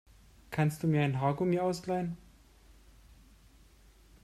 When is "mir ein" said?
0.87-1.21